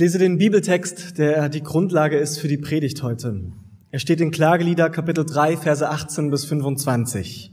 [0.00, 3.52] lese den Bibeltext, der die Grundlage ist für die Predigt heute.
[3.90, 7.52] Er steht in Klagelieder Kapitel 3, Verse 18 bis 25.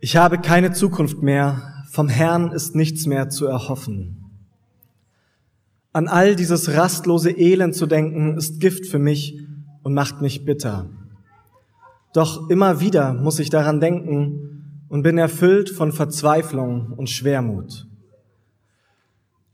[0.00, 4.26] Ich habe keine Zukunft mehr, vom Herrn ist nichts mehr zu erhoffen.
[5.94, 9.46] An all dieses rastlose Elend zu denken, ist Gift für mich
[9.82, 10.90] und macht mich bitter.
[12.12, 17.86] Doch immer wieder muss ich daran denken und bin erfüllt von Verzweiflung und Schwermut.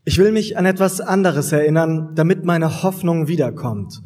[0.07, 4.01] Ich will mich an etwas anderes erinnern, damit meine Hoffnung wiederkommt.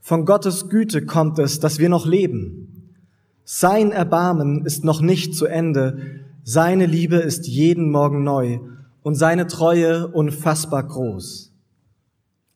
[0.00, 2.96] Von Gottes Güte kommt es, dass wir noch leben.
[3.44, 6.24] Sein Erbarmen ist noch nicht zu Ende.
[6.42, 8.58] Seine Liebe ist jeden Morgen neu
[9.04, 11.52] und seine Treue unfassbar groß.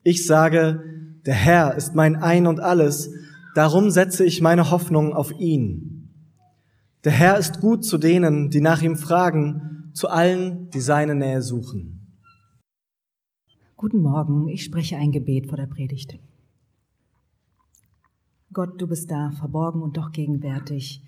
[0.03, 0.83] Ich sage,
[1.25, 3.11] der Herr ist mein Ein und alles,
[3.55, 6.11] darum setze ich meine Hoffnung auf ihn.
[7.05, 11.43] Der Herr ist gut zu denen, die nach ihm fragen, zu allen, die seine Nähe
[11.43, 11.92] suchen.
[13.83, 16.17] Guten Morgen, ich spreche ein Gebet vor der Predigt.
[18.53, 21.03] Gott, du bist da, verborgen und doch gegenwärtig.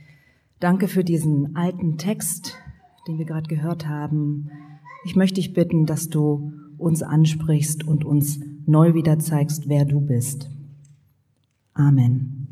[0.59, 2.57] Danke für diesen alten Text,
[3.07, 4.51] den wir gerade gehört haben.
[5.05, 10.01] Ich möchte dich bitten, dass du uns ansprichst und uns neu wieder zeigst, wer du
[10.01, 10.51] bist.
[11.75, 12.49] Amen.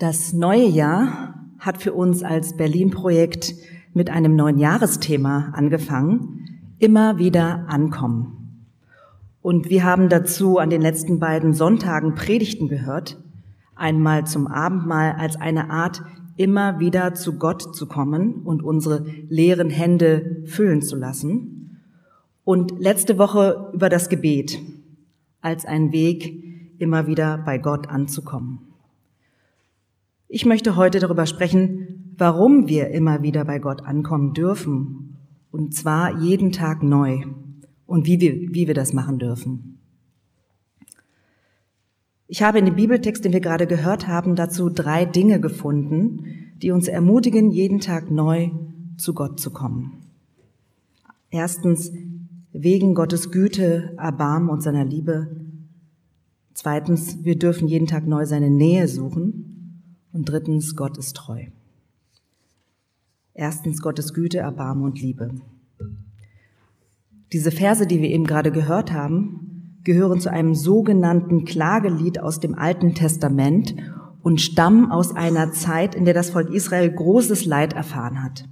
[0.00, 3.54] Das neue Jahr hat für uns als Berlin-Projekt
[3.92, 6.44] mit einem neuen Jahresthema angefangen
[6.78, 8.66] immer wieder ankommen.
[9.42, 13.18] Und wir haben dazu an den letzten beiden Sonntagen Predigten gehört,
[13.74, 16.02] einmal zum Abendmahl als eine Art,
[16.36, 21.78] immer wieder zu Gott zu kommen und unsere leeren Hände füllen zu lassen.
[22.44, 24.58] Und letzte Woche über das Gebet
[25.40, 26.42] als ein Weg,
[26.78, 28.60] immer wieder bei Gott anzukommen.
[30.28, 35.13] Ich möchte heute darüber sprechen, warum wir immer wieder bei Gott ankommen dürfen
[35.54, 37.22] und zwar jeden Tag neu.
[37.86, 39.78] Und wie wir, wie wir das machen dürfen.
[42.26, 46.24] Ich habe in dem Bibeltext, den wir gerade gehört haben, dazu drei Dinge gefunden,
[46.60, 48.50] die uns ermutigen, jeden Tag neu
[48.96, 49.98] zu Gott zu kommen.
[51.30, 51.92] Erstens,
[52.52, 55.36] wegen Gottes Güte, Erbarmen und seiner Liebe.
[56.54, 59.80] Zweitens, wir dürfen jeden Tag neu seine Nähe suchen.
[60.12, 61.44] Und drittens, Gott ist treu.
[63.36, 65.30] Erstens Gottes Güte, Erbarmen und Liebe.
[67.32, 72.54] Diese Verse, die wir eben gerade gehört haben, gehören zu einem sogenannten Klagelied aus dem
[72.54, 73.74] Alten Testament
[74.22, 78.44] und stammen aus einer Zeit, in der das Volk Israel großes Leid erfahren hat.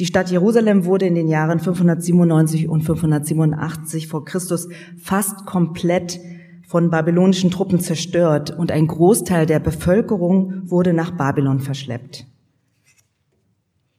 [0.00, 4.68] Die Stadt Jerusalem wurde in den Jahren 597 und 587 vor Christus
[5.00, 6.18] fast komplett
[6.66, 12.26] von babylonischen Truppen zerstört und ein Großteil der Bevölkerung wurde nach Babylon verschleppt.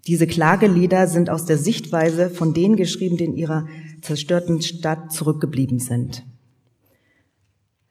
[0.07, 3.67] Diese Klagelieder sind aus der Sichtweise von denen geschrieben, die in ihrer
[4.01, 6.25] zerstörten Stadt zurückgeblieben sind.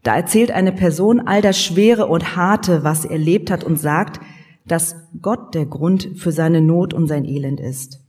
[0.03, 4.21] Da erzählt eine Person all das Schwere und Harte, was er erlebt hat und sagt,
[4.67, 8.01] dass Gott der Grund für seine Not und sein Elend ist.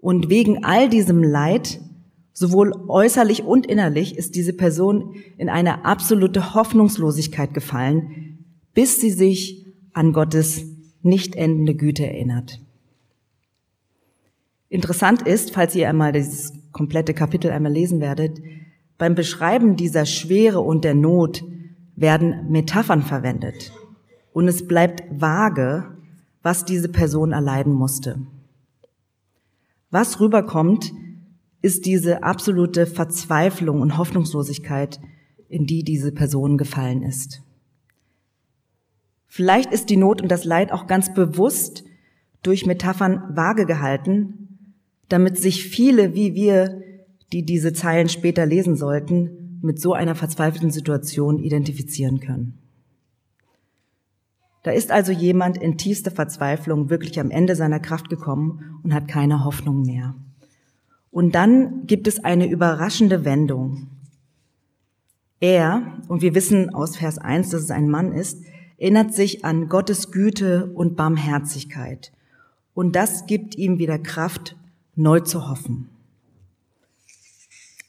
[0.00, 1.80] Und wegen all diesem Leid,
[2.32, 8.44] sowohl äußerlich und innerlich, ist diese Person in eine absolute Hoffnungslosigkeit gefallen,
[8.74, 10.62] bis sie sich an Gottes
[11.02, 12.60] nicht endende Güte erinnert.
[14.68, 18.38] Interessant ist, falls ihr einmal dieses komplette Kapitel einmal lesen werdet,
[18.98, 21.44] beim Beschreiben dieser Schwere und der Not
[21.96, 23.72] werden Metaphern verwendet.
[24.32, 25.96] Und es bleibt vage,
[26.42, 28.20] was diese Person erleiden musste.
[29.90, 30.92] Was rüberkommt,
[31.62, 35.00] ist diese absolute Verzweiflung und Hoffnungslosigkeit,
[35.48, 37.42] in die diese Person gefallen ist.
[39.26, 41.84] Vielleicht ist die Not und das Leid auch ganz bewusst
[42.42, 44.47] durch Metaphern vage gehalten,
[45.08, 46.82] damit sich viele wie wir,
[47.32, 52.58] die diese Zeilen später lesen sollten, mit so einer verzweifelten Situation identifizieren können.
[54.62, 59.08] Da ist also jemand in tiefster Verzweiflung wirklich am Ende seiner Kraft gekommen und hat
[59.08, 60.14] keine Hoffnung mehr.
[61.10, 63.88] Und dann gibt es eine überraschende Wendung.
[65.40, 68.42] Er, und wir wissen aus Vers 1, dass es ein Mann ist,
[68.76, 72.12] erinnert sich an Gottes Güte und Barmherzigkeit.
[72.74, 74.56] Und das gibt ihm wieder Kraft
[74.98, 75.88] neu zu hoffen.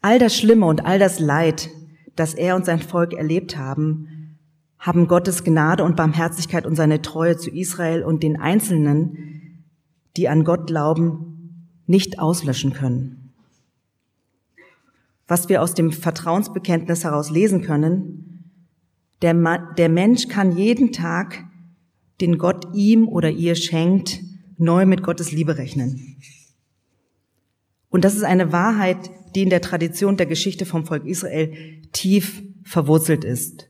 [0.02, 1.70] All das Schlimme und all das Leid,
[2.16, 4.38] das er und sein Volk erlebt haben,
[4.78, 9.66] haben Gottes Gnade und Barmherzigkeit und seine Treue zu Israel und den Einzelnen,
[10.16, 13.34] die an Gott glauben, nicht auslöschen können.
[15.28, 18.54] Was wir aus dem Vertrauensbekenntnis heraus lesen können,
[19.22, 19.34] der,
[19.78, 21.44] der Mensch kann jeden Tag,
[22.22, 24.22] den Gott ihm oder ihr schenkt,
[24.58, 26.18] neu mit Gottes Liebe rechnen.
[27.89, 31.53] Und das ist eine Wahrheit, die in der Tradition der Geschichte vom Volk Israel
[31.91, 33.69] tief verwurzelt ist.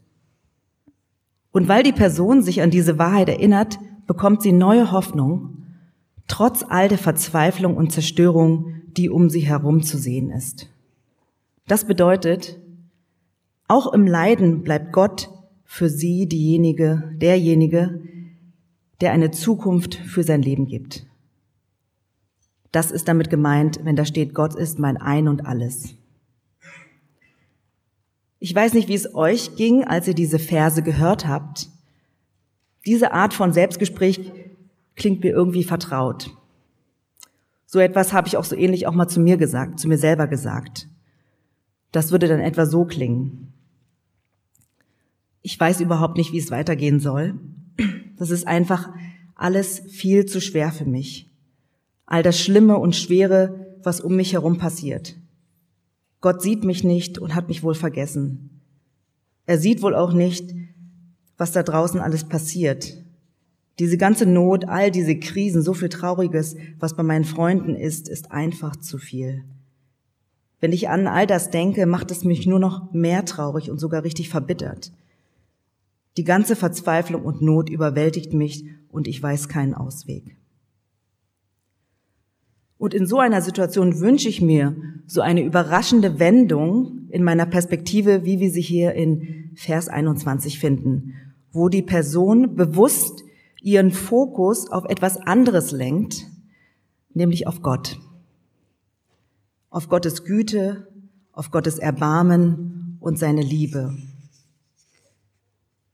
[1.51, 5.63] Und weil die Person sich an diese Wahrheit erinnert, bekommt sie neue Hoffnung,
[6.27, 10.69] trotz all der Verzweiflung und Zerstörung, die um sie herum zu sehen ist.
[11.68, 12.60] Das bedeutet,
[13.68, 15.30] auch im Leiden bleibt Gott
[15.63, 18.01] für sie diejenige, derjenige,
[19.01, 21.06] der eine Zukunft für sein Leben gibt.
[22.71, 25.95] Das ist damit gemeint, wenn da steht, Gott ist mein Ein und alles.
[28.39, 31.69] Ich weiß nicht, wie es euch ging, als ihr diese Verse gehört habt.
[32.86, 34.31] Diese Art von Selbstgespräch
[34.95, 36.31] klingt mir irgendwie vertraut.
[37.66, 40.27] So etwas habe ich auch so ähnlich auch mal zu mir gesagt, zu mir selber
[40.27, 40.88] gesagt.
[41.92, 43.54] Das würde dann etwa so klingen.
[45.42, 47.36] Ich weiß überhaupt nicht, wie es weitergehen soll.
[48.18, 48.89] Das ist einfach
[49.36, 51.29] alles viel zu schwer für mich
[52.10, 55.16] all das Schlimme und Schwere, was um mich herum passiert.
[56.22, 58.62] Gott sieht mich nicht und hat mich wohl vergessen.
[59.46, 60.56] Er sieht wohl auch nicht,
[61.38, 62.98] was da draußen alles passiert.
[63.78, 68.32] Diese ganze Not, all diese Krisen, so viel Trauriges, was bei meinen Freunden ist, ist
[68.32, 69.44] einfach zu viel.
[70.60, 74.04] Wenn ich an all das denke, macht es mich nur noch mehr traurig und sogar
[74.04, 74.92] richtig verbittert.
[76.18, 80.39] Die ganze Verzweiflung und Not überwältigt mich und ich weiß keinen Ausweg.
[82.80, 84.74] Und in so einer Situation wünsche ich mir
[85.06, 91.14] so eine überraschende Wendung in meiner Perspektive, wie wir sie hier in Vers 21 finden,
[91.52, 93.22] wo die Person bewusst
[93.62, 96.26] ihren Fokus auf etwas anderes lenkt,
[97.14, 98.00] nämlich auf Gott.
[99.70, 100.88] Auf Gottes Güte,
[101.34, 103.94] auf Gottes Erbarmen und seine Liebe.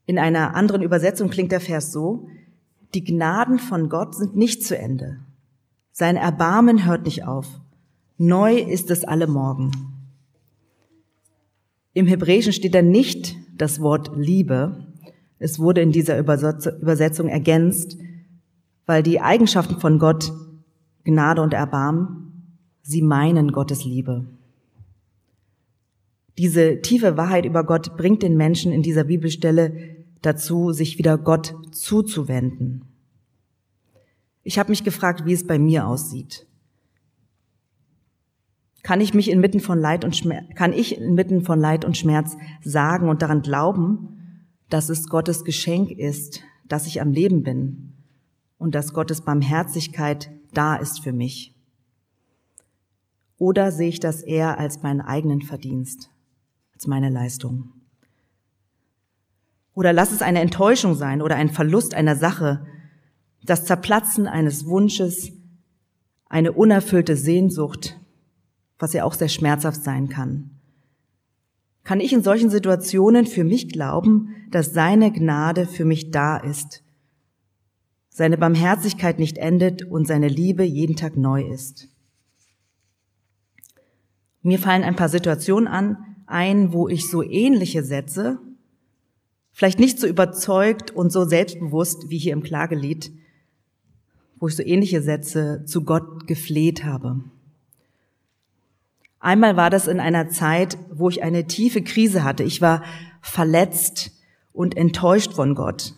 [0.05, 2.29] In einer anderen Übersetzung klingt der Vers so,
[2.93, 5.24] die Gnaden von Gott sind nicht zu Ende.
[5.97, 7.47] Sein Erbarmen hört nicht auf.
[8.17, 9.71] Neu ist es alle Morgen.
[11.93, 14.87] Im Hebräischen steht da nicht das Wort Liebe.
[15.39, 17.97] Es wurde in dieser Übersetzung ergänzt,
[18.85, 20.33] weil die Eigenschaften von Gott,
[21.05, 24.25] Gnade und Erbarmen, sie meinen Gottes Liebe.
[26.37, 31.55] Diese tiefe Wahrheit über Gott bringt den Menschen in dieser Bibelstelle dazu, sich wieder Gott
[31.71, 32.94] zuzuwenden.
[34.45, 36.45] Ich habe mich gefragt, wie es bei mir aussieht.
[38.83, 42.37] Kann ich mich inmitten von Leid und Schmerz, kann ich inmitten von Leid und Schmerz
[42.61, 47.93] sagen und daran glauben, dass es Gottes Geschenk ist, dass ich am Leben bin
[48.59, 51.55] und dass Gottes Barmherzigkeit da ist für mich?
[53.37, 56.11] Oder sehe ich das eher als meinen eigenen Verdienst,
[56.71, 57.73] als meine Leistung?
[59.73, 62.67] Oder lass es eine Enttäuschung sein oder ein Verlust einer Sache,
[63.45, 65.31] das Zerplatzen eines Wunsches,
[66.27, 67.99] eine unerfüllte Sehnsucht,
[68.79, 70.49] was ja auch sehr schmerzhaft sein kann.
[71.83, 76.83] Kann ich in solchen Situationen für mich glauben, dass seine Gnade für mich da ist,
[78.09, 81.89] seine Barmherzigkeit nicht endet und seine Liebe jeden Tag neu ist?
[84.41, 88.39] Mir fallen ein paar Situationen an, ein, wo ich so ähnliche Sätze,
[89.51, 93.11] vielleicht nicht so überzeugt und so selbstbewusst wie hier im Klagelied,
[94.39, 97.21] wo ich so ähnliche Sätze zu Gott gefleht habe.
[99.19, 102.43] Einmal war das in einer Zeit, wo ich eine tiefe Krise hatte.
[102.43, 102.83] Ich war
[103.21, 104.11] verletzt
[104.53, 105.95] und enttäuscht von Gott,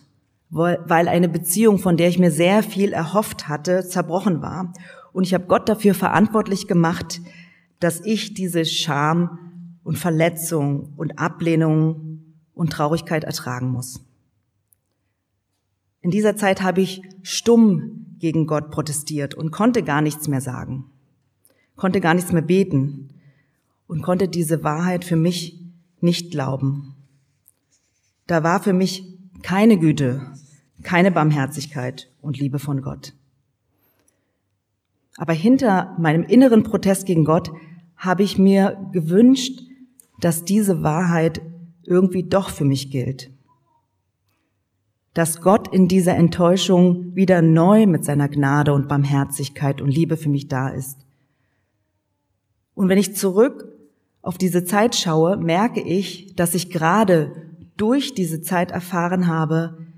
[0.48, 4.72] weil eine Beziehung, von der ich mir sehr viel erhofft hatte, zerbrochen war.
[5.12, 7.20] Und ich habe Gott dafür verantwortlich gemacht,
[7.80, 9.38] dass ich diese Scham
[9.84, 12.22] und Verletzung und Ablehnung
[12.54, 14.04] und Traurigkeit ertragen muss.
[16.00, 20.84] In dieser Zeit habe ich stumm gegen Gott protestiert und konnte gar nichts mehr sagen,
[21.76, 23.10] konnte gar nichts mehr beten
[23.86, 25.60] und konnte diese Wahrheit für mich
[26.00, 26.94] nicht glauben.
[28.26, 29.04] Da war für mich
[29.42, 30.32] keine Güte,
[30.82, 33.14] keine Barmherzigkeit und Liebe von Gott.
[35.16, 37.50] Aber hinter meinem inneren Protest gegen Gott
[37.96, 39.62] habe ich mir gewünscht,
[40.20, 41.40] dass diese Wahrheit
[41.84, 43.30] irgendwie doch für mich gilt
[45.18, 50.28] dass Gott in dieser Enttäuschung wieder neu mit seiner Gnade und Barmherzigkeit und Liebe für
[50.28, 51.04] mich da ist.
[52.74, 53.66] Und wenn ich zurück
[54.22, 57.32] auf diese Zeit schaue, merke ich, dass ich gerade
[57.76, 59.88] durch diese Zeit erfahren habe,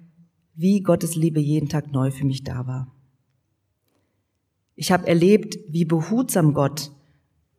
[0.54, 2.90] wie Gottes Liebe jeden Tag neu für mich da war.
[4.74, 6.92] Ich habe erlebt, wie behutsam Gott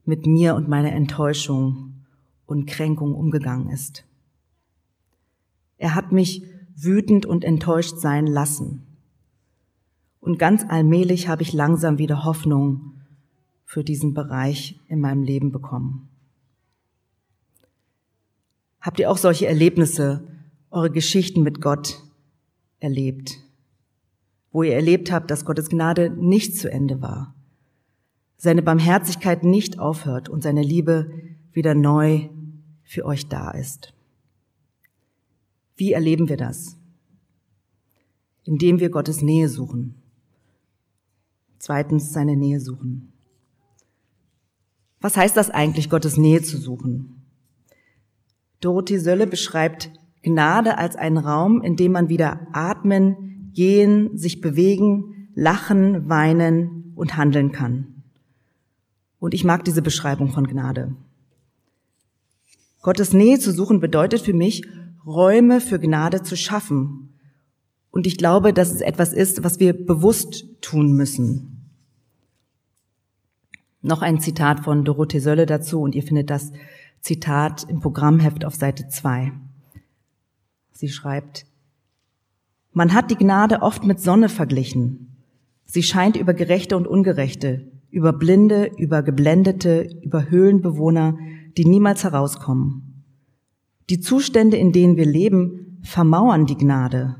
[0.03, 2.07] mit mir und meiner Enttäuschung
[2.47, 4.03] und Kränkung umgegangen ist.
[5.77, 6.43] Er hat mich
[6.83, 8.85] wütend und enttäuscht sein lassen.
[10.19, 12.93] Und ganz allmählich habe ich langsam wieder Hoffnung
[13.65, 16.09] für diesen Bereich in meinem Leben bekommen.
[18.79, 20.27] Habt ihr auch solche Erlebnisse,
[20.71, 22.01] eure Geschichten mit Gott
[22.79, 23.37] erlebt,
[24.51, 27.35] wo ihr erlebt habt, dass Gottes Gnade nicht zu Ende war,
[28.37, 31.11] seine Barmherzigkeit nicht aufhört und seine Liebe
[31.51, 32.29] wieder neu
[32.83, 33.93] für euch da ist?
[35.81, 36.77] Wie erleben wir das?
[38.43, 39.95] Indem wir Gottes Nähe suchen.
[41.57, 43.13] Zweitens seine Nähe suchen.
[44.99, 47.23] Was heißt das eigentlich, Gottes Nähe zu suchen?
[48.59, 49.89] Dorothee Sölle beschreibt
[50.21, 57.17] Gnade als einen Raum, in dem man wieder atmen, gehen, sich bewegen, lachen, weinen und
[57.17, 58.03] handeln kann.
[59.17, 60.95] Und ich mag diese Beschreibung von Gnade.
[62.83, 64.63] Gottes Nähe zu suchen bedeutet für mich,
[65.05, 67.09] Räume für Gnade zu schaffen.
[67.89, 71.69] Und ich glaube, dass es etwas ist, was wir bewusst tun müssen.
[73.81, 76.51] Noch ein Zitat von Dorothee Sölle dazu und ihr findet das
[77.01, 79.31] Zitat im Programmheft auf Seite 2.
[80.71, 81.45] Sie schreibt,
[82.73, 85.17] man hat die Gnade oft mit Sonne verglichen.
[85.65, 91.17] Sie scheint über Gerechte und Ungerechte, über Blinde, über Geblendete, über Höhlenbewohner,
[91.57, 92.90] die niemals herauskommen.
[93.91, 97.17] Die Zustände, in denen wir leben, vermauern die Gnade.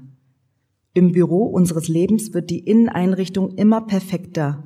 [0.93, 4.63] Im Büro unseres Lebens wird die Inneneinrichtung immer perfekter.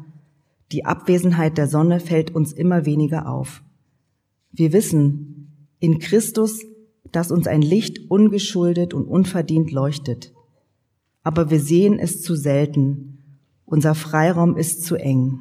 [0.71, 3.63] Die Abwesenheit der Sonne fällt uns immer weniger auf.
[4.51, 6.61] Wir wissen, in Christus,
[7.11, 10.31] dass uns ein Licht ungeschuldet und unverdient leuchtet.
[11.23, 13.39] Aber wir sehen es zu selten.
[13.65, 15.39] Unser Freiraum ist zu eng.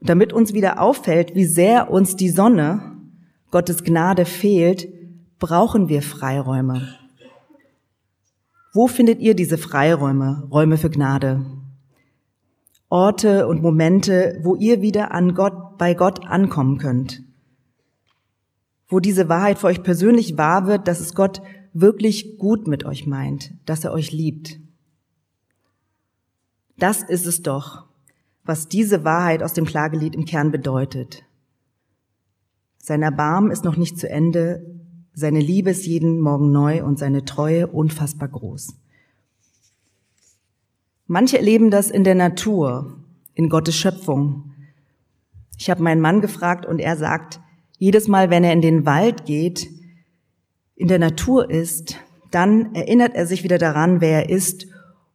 [0.00, 2.94] Damit uns wieder auffällt, wie sehr uns die Sonne,
[3.50, 4.88] Gottes Gnade fehlt,
[5.38, 6.94] brauchen wir Freiräume.
[8.74, 11.46] Wo findet ihr diese Freiräume, Räume für Gnade?
[12.90, 17.22] Orte und Momente, wo ihr wieder an Gott, bei Gott ankommen könnt.
[18.88, 23.06] Wo diese Wahrheit für euch persönlich wahr wird, dass es Gott wirklich gut mit euch
[23.06, 24.58] meint, dass er euch liebt.
[26.78, 27.84] Das ist es doch,
[28.44, 31.24] was diese Wahrheit aus dem Klagelied im Kern bedeutet.
[32.88, 34.64] Sein Erbarmen ist noch nicht zu Ende,
[35.12, 38.78] seine Liebe ist jeden Morgen neu und seine Treue unfassbar groß.
[41.06, 42.96] Manche erleben das in der Natur,
[43.34, 44.54] in Gottes Schöpfung.
[45.58, 47.40] Ich habe meinen Mann gefragt und er sagt,
[47.76, 49.68] jedes Mal, wenn er in den Wald geht,
[50.74, 51.96] in der Natur ist,
[52.30, 54.66] dann erinnert er sich wieder daran, wer er ist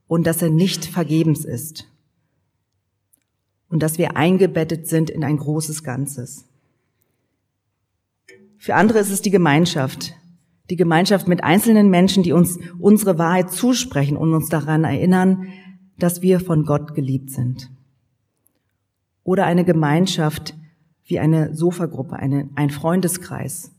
[0.05, 1.87] und dass er nicht vergebens ist
[3.67, 6.45] und dass wir eingebettet sind in ein großes Ganzes.
[8.63, 10.13] Für andere ist es die Gemeinschaft,
[10.69, 15.49] die Gemeinschaft mit einzelnen Menschen, die uns unsere Wahrheit zusprechen und uns daran erinnern,
[15.97, 17.69] dass wir von Gott geliebt sind.
[19.25, 20.55] Oder eine Gemeinschaft
[21.03, 23.73] wie eine Sofagruppe, eine, ein Freundeskreis.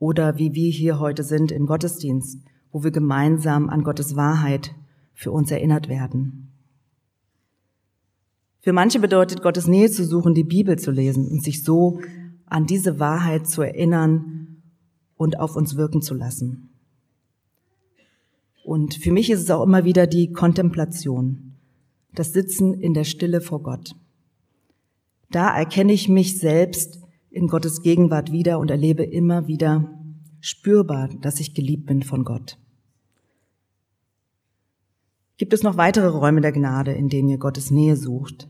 [0.00, 2.40] Oder wie wir hier heute sind im Gottesdienst,
[2.72, 4.74] wo wir gemeinsam an Gottes Wahrheit
[5.14, 6.50] für uns erinnert werden.
[8.58, 12.00] Für manche bedeutet Gottes Nähe zu suchen, die Bibel zu lesen und sich so
[12.50, 14.62] an diese Wahrheit zu erinnern
[15.16, 16.70] und auf uns wirken zu lassen.
[18.64, 21.54] Und für mich ist es auch immer wieder die Kontemplation,
[22.12, 23.96] das Sitzen in der Stille vor Gott.
[25.30, 27.00] Da erkenne ich mich selbst
[27.30, 29.90] in Gottes Gegenwart wieder und erlebe immer wieder
[30.40, 32.58] spürbar, dass ich geliebt bin von Gott.
[35.36, 38.48] Gibt es noch weitere Räume der Gnade, in denen ihr Gottes Nähe sucht?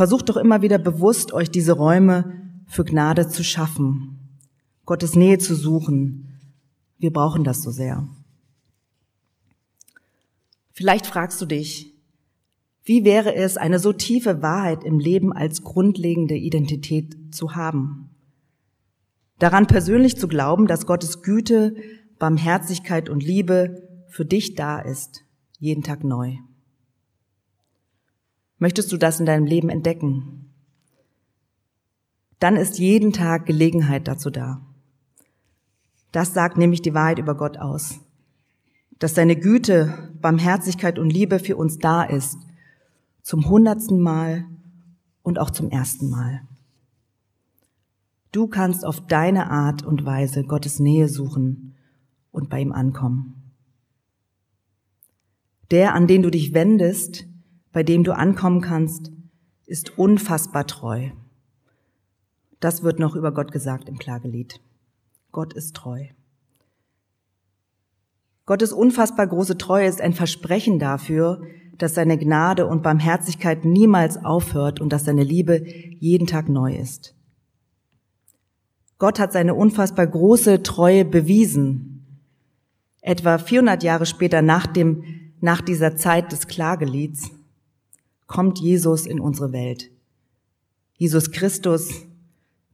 [0.00, 4.38] Versucht doch immer wieder bewusst, euch diese Räume für Gnade zu schaffen,
[4.86, 6.38] Gottes Nähe zu suchen.
[6.96, 8.08] Wir brauchen das so sehr.
[10.72, 11.92] Vielleicht fragst du dich,
[12.82, 18.08] wie wäre es, eine so tiefe Wahrheit im Leben als grundlegende Identität zu haben?
[19.38, 21.76] Daran persönlich zu glauben, dass Gottes Güte,
[22.18, 25.26] Barmherzigkeit und Liebe für dich da ist,
[25.58, 26.38] jeden Tag neu.
[28.60, 30.50] Möchtest du das in deinem Leben entdecken?
[32.38, 34.60] Dann ist jeden Tag Gelegenheit dazu da.
[36.12, 38.00] Das sagt nämlich die Wahrheit über Gott aus.
[38.98, 42.36] Dass seine Güte, Barmherzigkeit und Liebe für uns da ist,
[43.22, 44.44] zum hundertsten Mal
[45.22, 46.42] und auch zum ersten Mal.
[48.32, 51.76] Du kannst auf deine Art und Weise Gottes Nähe suchen
[52.30, 53.42] und bei ihm ankommen.
[55.70, 57.29] Der, an den du dich wendest,
[57.72, 59.12] bei dem du ankommen kannst,
[59.66, 61.10] ist unfassbar treu.
[62.58, 64.60] Das wird noch über Gott gesagt im Klagelied.
[65.32, 66.06] Gott ist treu.
[68.46, 71.40] Gottes unfassbar große Treue ist ein Versprechen dafür,
[71.78, 75.64] dass seine Gnade und Barmherzigkeit niemals aufhört und dass seine Liebe
[76.00, 77.14] jeden Tag neu ist.
[78.98, 82.20] Gott hat seine unfassbar große Treue bewiesen.
[83.00, 85.04] Etwa 400 Jahre später nach dem,
[85.40, 87.30] nach dieser Zeit des Klagelieds
[88.30, 89.90] kommt Jesus in unsere Welt.
[90.92, 92.06] Jesus Christus,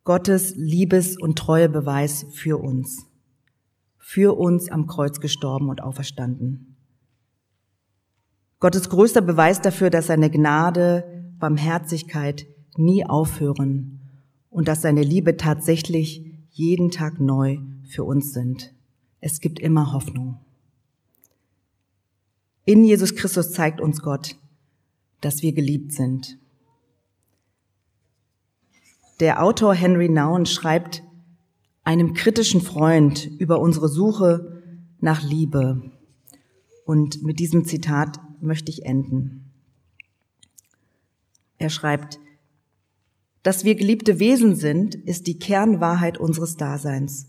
[0.05, 3.07] Gottes Liebes- und Treuebeweis für uns.
[3.97, 6.77] Für uns am Kreuz gestorben und auferstanden.
[8.61, 12.47] Gottes größter Beweis dafür, dass seine Gnade, Barmherzigkeit
[12.77, 14.01] nie aufhören
[14.51, 18.75] und dass seine Liebe tatsächlich jeden Tag neu für uns sind.
[19.21, 20.39] Es gibt immer Hoffnung.
[22.67, 24.37] In Jesus Christus zeigt uns Gott,
[25.21, 26.39] dass wir geliebt sind.
[29.21, 31.03] Der Autor Henry Nouwen schreibt
[31.85, 34.63] einem kritischen Freund über unsere Suche
[35.01, 35.91] nach Liebe.
[36.85, 39.53] Und mit diesem Zitat möchte ich enden.
[41.59, 42.21] Er schreibt,
[43.43, 47.29] dass wir geliebte Wesen sind, ist die Kernwahrheit unseres Daseins.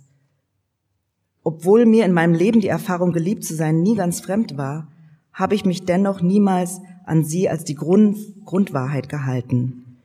[1.44, 4.92] Obwohl mir in meinem Leben die Erfahrung, geliebt zu sein, nie ganz fremd war,
[5.32, 9.98] habe ich mich dennoch niemals an sie als die Grund, Grundwahrheit gehalten.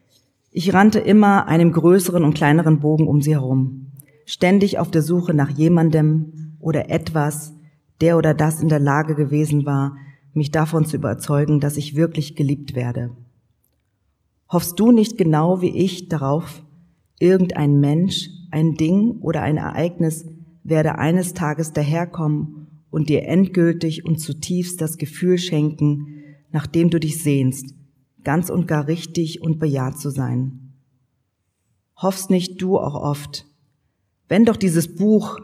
[0.50, 3.86] Ich rannte immer einem größeren und kleineren Bogen um sie herum,
[4.26, 7.54] ständig auf der Suche nach jemandem oder etwas,
[8.00, 9.96] der oder das in der Lage gewesen war,
[10.34, 13.10] mich davon zu überzeugen, dass ich wirklich geliebt werde.
[14.48, 16.62] Hoffst du nicht genau wie ich darauf,
[17.18, 20.26] irgendein Mensch, ein Ding oder ein Ereignis
[20.64, 26.21] werde eines Tages daherkommen und dir endgültig und zutiefst das Gefühl schenken,
[26.52, 27.74] nachdem du dich sehnst,
[28.24, 30.72] ganz und gar richtig und bejaht zu sein.
[31.96, 33.46] Hoffst nicht du auch oft,
[34.28, 35.38] wenn doch dieses Buch,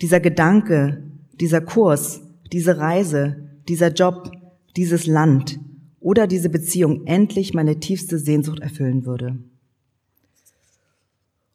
[0.00, 1.02] dieser Gedanke,
[1.40, 2.20] dieser Kurs,
[2.52, 4.30] diese Reise, dieser Job,
[4.76, 5.58] dieses Land
[6.00, 9.38] oder diese Beziehung endlich meine tiefste Sehnsucht erfüllen würde.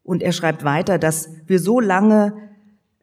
[0.03, 2.33] Und er schreibt weiter, dass wir so lange,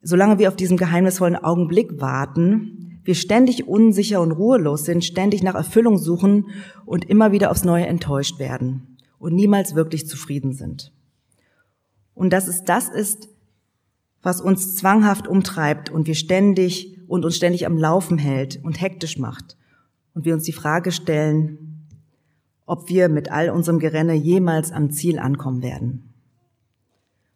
[0.02, 5.55] solange wir auf diesen geheimnisvollen Augenblick warten, wir ständig unsicher und ruhelos sind, ständig nach
[5.55, 6.49] Erfüllung suchen
[6.85, 10.92] und immer wieder aufs Neue enttäuscht werden und niemals wirklich zufrieden sind.
[12.14, 13.31] Und dass es das ist,
[14.21, 19.16] was uns zwanghaft umtreibt und wir ständig und uns ständig am Laufen hält und hektisch
[19.16, 19.57] macht.
[20.12, 21.87] Und wir uns die Frage stellen,
[22.66, 26.12] ob wir mit all unserem Gerenne jemals am Ziel ankommen werden.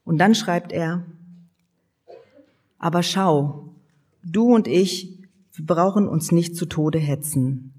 [0.04, 1.06] Und dann schreibt er,
[2.78, 3.72] aber schau,
[4.22, 5.21] du und ich,
[5.54, 7.74] wir brauchen uns nicht zu Tode hetzen.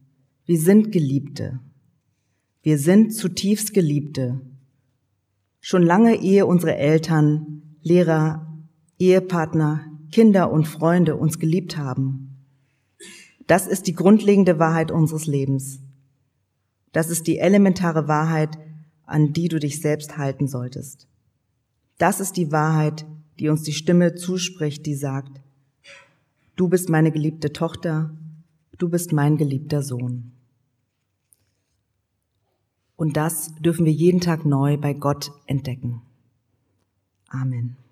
[0.45, 1.59] Wir sind Geliebte.
[2.61, 4.41] Wir sind zutiefst Geliebte.
[5.59, 8.63] Schon lange ehe unsere Eltern, Lehrer,
[8.99, 12.45] Ehepartner, Kinder und Freunde uns geliebt haben.
[13.47, 15.79] Das ist die grundlegende Wahrheit unseres Lebens.
[16.91, 18.57] Das ist die elementare Wahrheit,
[19.05, 21.07] an die du dich selbst halten solltest.
[21.97, 23.05] Das ist die Wahrheit,
[23.39, 25.41] die uns die Stimme zuspricht, die sagt,
[26.55, 28.15] du bist meine geliebte Tochter,
[28.77, 30.31] du bist mein geliebter Sohn.
[32.95, 36.01] Und das dürfen wir jeden Tag neu bei Gott entdecken.
[37.27, 37.75] Amen.